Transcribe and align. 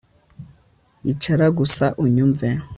Icara 1.11 1.47
gusa 1.57 1.85
unyumve 2.03 2.47